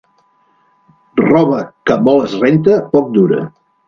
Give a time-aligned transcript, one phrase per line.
[1.25, 3.43] Roba que molt es renta, poc dura.